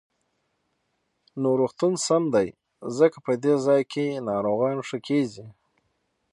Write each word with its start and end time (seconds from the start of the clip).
نو 1.41 1.49
روغتون 1.59 1.93
سم 2.05 2.23
دی، 2.33 2.47
ځکه 2.97 3.17
په 3.25 3.31
دې 3.43 3.53
ځاى 3.65 3.81
کې 3.91 4.23
ناروغان 4.29 4.77
ښه 4.87 4.97
کېږي. 5.07 5.45